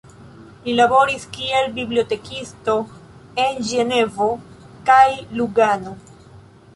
[0.67, 2.75] Li laboris kiel bibliotekisto
[3.45, 4.31] en Ĝenevo
[4.89, 5.05] kaj
[5.41, 5.95] Lugano.